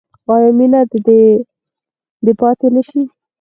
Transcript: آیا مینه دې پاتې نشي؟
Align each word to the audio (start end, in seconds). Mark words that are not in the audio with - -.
آیا 0.33 0.49
مینه 0.57 0.81
دې 2.25 2.33
پاتې 2.39 2.67
نشي؟ 2.75 3.01